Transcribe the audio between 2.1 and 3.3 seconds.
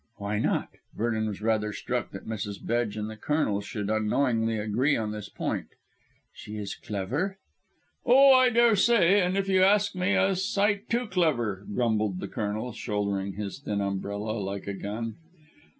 Mrs. Bedge and the